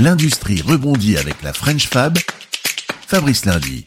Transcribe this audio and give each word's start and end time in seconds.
L'industrie 0.00 0.62
rebondit 0.62 1.18
avec 1.18 1.42
la 1.42 1.52
French 1.52 1.86
Fab. 1.86 2.16
Fabrice 3.06 3.44
Lundi. 3.44 3.84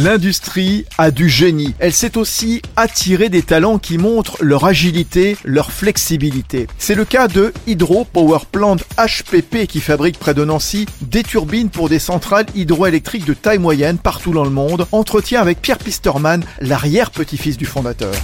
L'industrie 0.00 0.86
a 0.98 1.12
du 1.12 1.28
génie. 1.28 1.72
Elle 1.78 1.92
sait 1.92 2.18
aussi 2.18 2.62
attirer 2.74 3.28
des 3.28 3.42
talents 3.42 3.78
qui 3.78 3.96
montrent 3.96 4.38
leur 4.40 4.64
agilité, 4.64 5.36
leur 5.44 5.70
flexibilité. 5.70 6.66
C'est 6.78 6.96
le 6.96 7.04
cas 7.04 7.28
de 7.28 7.52
Hydro 7.68 8.04
Power 8.04 8.40
Plant 8.50 8.78
HPP 8.98 9.68
qui 9.68 9.80
fabrique 9.80 10.18
près 10.18 10.34
de 10.34 10.44
Nancy 10.44 10.86
des 11.00 11.22
turbines 11.22 11.70
pour 11.70 11.88
des 11.88 12.00
centrales 12.00 12.46
hydroélectriques 12.56 13.24
de 13.24 13.34
taille 13.34 13.58
moyenne 13.58 13.98
partout 13.98 14.32
dans 14.32 14.44
le 14.44 14.50
monde. 14.50 14.88
Entretien 14.90 15.40
avec 15.40 15.62
Pierre 15.62 15.78
Pisterman, 15.78 16.42
l'arrière-petit-fils 16.60 17.56
du 17.56 17.66
fondateur. 17.66 18.14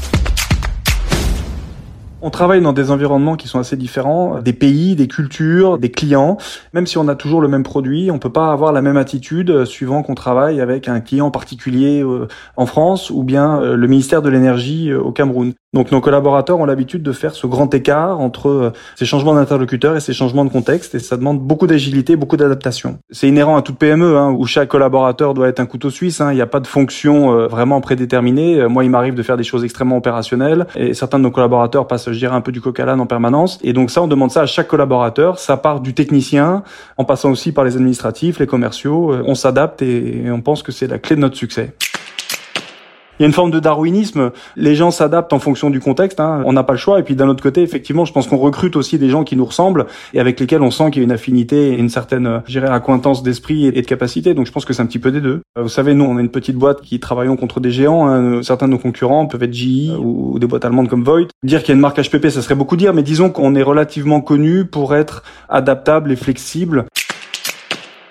On 2.20 2.30
travaille 2.30 2.60
dans 2.60 2.72
des 2.72 2.90
environnements 2.90 3.36
qui 3.36 3.46
sont 3.46 3.60
assez 3.60 3.76
différents, 3.76 4.40
des 4.40 4.52
pays, 4.52 4.96
des 4.96 5.06
cultures, 5.06 5.78
des 5.78 5.90
clients. 5.90 6.36
Même 6.72 6.84
si 6.84 6.98
on 6.98 7.06
a 7.06 7.14
toujours 7.14 7.40
le 7.40 7.46
même 7.46 7.62
produit, 7.62 8.10
on 8.10 8.18
peut 8.18 8.32
pas 8.32 8.50
avoir 8.50 8.72
la 8.72 8.82
même 8.82 8.96
attitude 8.96 9.50
euh, 9.50 9.64
suivant 9.64 10.02
qu'on 10.02 10.16
travaille 10.16 10.60
avec 10.60 10.88
un 10.88 10.98
client 10.98 11.30
particulier 11.30 12.02
euh, 12.02 12.26
en 12.56 12.66
France 12.66 13.10
ou 13.10 13.22
bien 13.22 13.62
euh, 13.62 13.76
le 13.76 13.86
ministère 13.86 14.20
de 14.20 14.30
l'énergie 14.30 14.92
au 14.92 15.12
Cameroun. 15.12 15.52
Donc 15.74 15.92
nos 15.92 16.00
collaborateurs 16.00 16.58
ont 16.58 16.64
l'habitude 16.64 17.02
de 17.02 17.12
faire 17.12 17.34
ce 17.34 17.46
grand 17.46 17.72
écart 17.74 18.20
entre 18.20 18.72
ces 18.96 19.04
changements 19.04 19.34
d'interlocuteurs 19.34 19.96
et 19.96 20.00
ces 20.00 20.12
changements 20.12 20.44
de 20.44 20.50
contexte 20.50 20.94
et 20.94 20.98
ça 20.98 21.16
demande 21.16 21.40
beaucoup 21.40 21.66
d'agilité, 21.66 22.16
beaucoup 22.16 22.36
d'adaptation. 22.36 22.98
C'est 23.10 23.28
inhérent 23.28 23.56
à 23.56 23.62
toute 23.62 23.76
PME 23.76 24.16
hein, 24.16 24.30
où 24.30 24.46
chaque 24.46 24.68
collaborateur 24.68 25.34
doit 25.34 25.48
être 25.48 25.60
un 25.60 25.66
couteau 25.66 25.90
suisse. 25.90 26.20
Hein. 26.20 26.32
Il 26.32 26.36
n'y 26.36 26.40
a 26.40 26.46
pas 26.46 26.60
de 26.60 26.66
fonction 26.66 27.46
vraiment 27.48 27.80
prédéterminée. 27.80 28.66
Moi, 28.68 28.84
il 28.84 28.90
m'arrive 28.90 29.14
de 29.14 29.22
faire 29.22 29.36
des 29.36 29.44
choses 29.44 29.64
extrêmement 29.64 29.98
opérationnelles 29.98 30.66
et 30.74 30.94
certains 30.94 31.18
de 31.18 31.24
nos 31.24 31.30
collaborateurs 31.30 31.86
passent 31.86 32.08
je 32.12 32.18
dirais, 32.18 32.34
un 32.34 32.40
peu 32.40 32.52
du 32.52 32.60
coq 32.60 32.78
à 32.80 32.84
l'âne 32.84 33.00
en 33.00 33.06
permanence. 33.06 33.58
Et 33.62 33.72
donc 33.72 33.90
ça, 33.90 34.02
on 34.02 34.08
demande 34.08 34.30
ça 34.30 34.42
à 34.42 34.46
chaque 34.46 34.68
collaborateur. 34.68 35.38
Ça 35.38 35.56
part 35.56 35.80
du 35.80 35.94
technicien, 35.94 36.62
en 36.96 37.04
passant 37.04 37.30
aussi 37.30 37.52
par 37.52 37.64
les 37.64 37.76
administratifs, 37.76 38.38
les 38.38 38.46
commerciaux. 38.46 39.12
Euh, 39.12 39.22
on 39.26 39.34
s'adapte 39.34 39.82
et 39.82 40.30
on 40.30 40.40
pense 40.40 40.62
que 40.62 40.72
c'est 40.72 40.86
la 40.86 40.98
clé 40.98 41.16
de 41.16 41.20
notre 41.20 41.36
succès. 41.36 41.74
Il 43.18 43.22
y 43.22 43.24
a 43.24 43.26
une 43.26 43.32
forme 43.32 43.50
de 43.50 43.58
darwinisme. 43.58 44.30
Les 44.56 44.74
gens 44.74 44.90
s'adaptent 44.90 45.32
en 45.32 45.38
fonction 45.38 45.70
du 45.70 45.80
contexte. 45.80 46.20
Hein. 46.20 46.42
On 46.46 46.52
n'a 46.52 46.62
pas 46.62 46.74
le 46.74 46.78
choix. 46.78 47.00
Et 47.00 47.02
puis 47.02 47.16
d'un 47.16 47.28
autre 47.28 47.42
côté, 47.42 47.62
effectivement, 47.62 48.04
je 48.04 48.12
pense 48.12 48.26
qu'on 48.26 48.36
recrute 48.36 48.76
aussi 48.76 48.98
des 48.98 49.08
gens 49.08 49.24
qui 49.24 49.36
nous 49.36 49.44
ressemblent 49.44 49.86
et 50.14 50.20
avec 50.20 50.38
lesquels 50.38 50.62
on 50.62 50.70
sent 50.70 50.90
qu'il 50.90 51.02
y 51.02 51.04
a 51.04 51.04
une 51.04 51.12
affinité 51.12 51.72
et 51.72 51.78
une 51.78 51.88
certaine, 51.88 52.42
je 52.46 52.52
dirais, 52.52 52.68
accointance 52.68 53.22
d'esprit 53.22 53.66
et 53.66 53.72
de 53.72 53.86
capacité. 53.86 54.34
Donc 54.34 54.46
je 54.46 54.52
pense 54.52 54.64
que 54.64 54.72
c'est 54.72 54.82
un 54.82 54.86
petit 54.86 54.98
peu 54.98 55.10
des 55.10 55.20
deux. 55.20 55.40
Euh, 55.58 55.62
vous 55.62 55.68
savez, 55.68 55.94
nous, 55.94 56.04
on 56.04 56.18
est 56.18 56.22
une 56.22 56.30
petite 56.30 56.56
boîte 56.56 56.80
qui 56.80 57.00
travaillons 57.00 57.36
contre 57.36 57.60
des 57.60 57.70
géants. 57.70 58.06
Hein. 58.06 58.42
Certains 58.42 58.66
de 58.66 58.72
nos 58.72 58.78
concurrents 58.78 59.26
peuvent 59.26 59.42
être 59.42 59.54
GE 59.54 59.90
ou 59.98 60.38
des 60.38 60.46
boîtes 60.46 60.64
allemandes 60.64 60.88
comme 60.88 61.02
Voigt. 61.02 61.28
Dire 61.42 61.60
qu'il 61.60 61.70
y 61.70 61.72
a 61.72 61.74
une 61.74 61.80
marque 61.80 62.00
HPP, 62.00 62.28
ça 62.28 62.42
serait 62.42 62.54
beaucoup 62.54 62.76
dire, 62.76 62.94
mais 62.94 63.02
disons 63.02 63.30
qu'on 63.30 63.54
est 63.54 63.62
relativement 63.62 64.20
connu 64.20 64.64
pour 64.64 64.94
être 64.94 65.22
adaptable 65.48 66.12
et 66.12 66.16
flexible. 66.16 66.86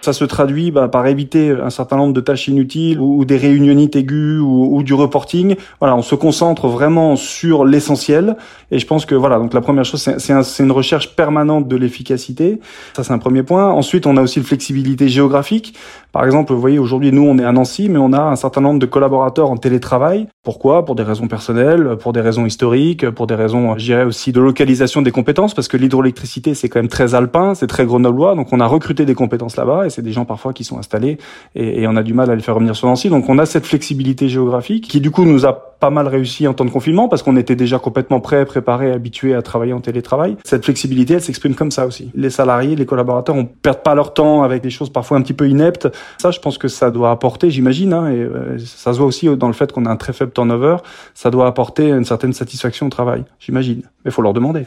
Ça 0.02 0.14
se 0.14 0.23
traduit 0.23 0.72
bah, 0.72 0.88
par 0.88 1.06
éviter 1.08 1.52
un 1.52 1.70
certain 1.70 1.98
nombre 1.98 2.14
de 2.14 2.22
tâches 2.22 2.48
inutiles 2.48 3.00
ou, 3.00 3.26
des 3.26 3.38
réunionites 3.38 3.95
aiguës 3.95 4.42
ou, 4.42 4.78
ou, 4.78 4.84
du 4.84 4.94
reporting. 4.94 5.56
Voilà, 5.80 5.95
on 5.95 6.02
se 6.02 6.16
concentre 6.16 6.67
vraiment 6.67 7.16
sur 7.16 7.66
l'essentiel. 7.66 8.38
Et 8.72 8.80
je 8.80 8.88
pense 8.88 9.06
que 9.06 9.16
voilà, 9.16 9.38
donc 9.38 9.54
la 9.54 9.62
première 9.62 9.86
chose, 9.86 10.02
c'est 10.17 10.64
une 10.64 10.72
recherche 10.72 11.16
permanente 11.16 11.67
de 11.67 11.76
l'efficacité. 11.76 12.59
Ça, 12.95 13.04
c'est 13.04 13.14
un 13.14 13.17
premier 13.17 13.44
point. 13.44 13.70
Ensuite, 13.70 14.06
on 14.06 14.17
a 14.17 14.22
aussi 14.22 14.39
une 14.39 14.45
flexibilité 14.45 15.09
géographique. 15.09 15.73
Par 16.11 16.26
exemple, 16.26 16.54
vous 16.54 16.61
voyez, 16.61 16.80
aujourd'hui, 16.80 17.11
nous, 17.11 17.23
on 17.23 17.38
est 17.38 17.45
à 17.45 17.52
Nancy, 17.52 17.89
mais 17.89 18.00
on 18.00 18.14
a 18.14 18.22
un 18.22 18.36
certain 18.36 18.61
nombre 18.61 18.80
de 18.80 18.86
collaborateurs 18.86 19.52
en 19.52 19.58
télétravail. 19.58 20.28
Pourquoi? 20.44 20.86
Pour 20.86 20.95
des 20.95 21.04
raisons 21.04 21.28
personnelles, 21.28 21.98
pour 22.00 22.14
des 22.14 22.22
raisons 22.22 22.45
historiques, 22.45 23.09
pour 23.11 23.28
des 23.28 23.36
raisons, 23.36 23.78
je 23.78 23.86
dirais 23.86 24.04
aussi, 24.04 24.32
de 24.32 24.39
localisation 24.39 25.02
des 25.02 25.11
compétences, 25.11 25.54
parce 25.54 25.67
que 25.67 25.78
l'hydroélectricité, 25.78 26.54
c'est 26.54 26.70
quand 26.70 26.80
même 26.80 26.88
très 26.88 27.14
alpin, 27.16 27.56
c'est 27.56 27.67
très 27.67 27.86
grenoblois, 27.86 28.36
donc 28.36 28.52
on 28.52 28.59
a 28.59 28.67
recruté 28.67 29.06
des 29.06 29.16
compétences 29.16 29.58
là-bas 29.58 29.86
c'est 29.98 30.03
des 30.03 30.12
gens 30.12 30.26
parfois 30.26 30.53
qui 30.53 30.64
sont 30.64 30.78
installés 30.78 31.17
et, 31.56 31.88
on 31.88 31.95
a 31.95 32.03
du 32.03 32.14
mal 32.14 32.30
à 32.30 32.36
les 32.36 32.44
faire 32.44 32.53
revenir 32.53 32.76
sur 32.76 32.88
Nancy. 32.88 33.09
Donc 33.09 33.30
on 33.30 33.40
a 33.40 33.48
cette 33.48 33.66
flexibilité 33.66 34.30
géographique 34.30 34.88
qui 34.88 35.02
du 35.02 35.10
coup 35.10 35.26
nous 35.26 35.48
a 35.48 35.54
pas 35.80 35.89
mal 35.89 36.08
réussi 36.08 36.48
en 36.48 36.54
temps 36.54 36.66
de 36.66 36.70
confinement 36.70 37.08
parce 37.08 37.23
qu'on 37.23 37.36
était 37.36 37.55
déjà 37.55 37.80
complètement 37.80 38.20
prêt, 38.20 38.45
préparé, 38.45 38.92
habitué 38.92 39.33
à 39.33 39.42
travailler 39.42 39.73
en 39.73 39.80
télétravail. 39.80 40.38
Cette 40.44 40.66
flexibilité, 40.66 41.16
elle 41.16 41.21
s'exprime 41.21 41.55
comme 41.55 41.71
ça 41.71 41.88
aussi. 41.88 42.11
Les 42.14 42.30
salariés, 42.30 42.76
les 42.76 42.86
collaborateurs, 42.86 43.36
on 43.36 43.45
perd 43.45 43.82
pas 43.82 43.95
leur 43.95 44.14
temps 44.14 44.44
avec 44.44 44.61
des 44.61 44.70
choses 44.70 44.92
parfois 44.92 45.17
un 45.17 45.21
petit 45.23 45.33
peu 45.33 45.49
ineptes. 45.49 45.88
Ça, 46.20 46.30
je 46.30 46.39
pense 46.39 46.60
que 46.60 46.67
ça 46.67 46.92
doit 46.92 47.10
apporter, 47.10 47.50
j'imagine, 47.50 47.94
hein, 47.94 48.08
et 48.11 48.20
euh, 48.20 48.60
ça 48.60 48.94
se 48.94 49.00
voit 49.00 49.08
aussi 49.08 49.27
dans 49.36 49.48
le 49.48 49.54
fait 49.54 49.71
qu'on 49.71 49.88
a 49.88 49.89
un 49.89 49.95
très 49.95 50.14
faible 50.14 50.32
turnover. 50.32 50.77
Ça 51.16 51.32
doit 51.32 51.48
apporter 51.48 51.89
une 51.89 52.05
certaine 52.05 52.33
satisfaction 52.33 52.86
au 52.86 52.89
travail, 52.92 53.23
j'imagine. 53.39 53.82
Mais 54.05 54.11
faut 54.11 54.21
leur 54.21 54.33
demander. 54.33 54.66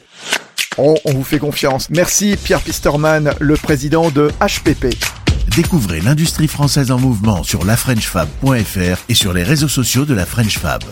on 0.77 0.95
vous 1.07 1.25
fait 1.25 1.39
confiance. 1.39 1.89
Merci 1.91 2.37
Pierre 2.43 2.63
Pisterman, 2.63 3.33
le 3.39 3.55
président 3.55 4.11
de 4.11 4.31
HPP. 4.41 5.20
Découvrez 5.49 6.01
l'industrie 6.01 6.49
française 6.49 6.91
en 6.91 6.99
mouvement 6.99 7.43
sur 7.43 7.65
lafrenchfab.fr 7.65 9.05
et 9.09 9.15
sur 9.15 9.33
les 9.33 9.43
réseaux 9.43 9.69
sociaux 9.69 10.05
de 10.05 10.15
la 10.15 10.27
French 10.27 10.59
Fab. 10.59 10.83